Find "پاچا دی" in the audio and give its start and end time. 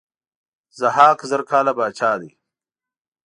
1.77-2.29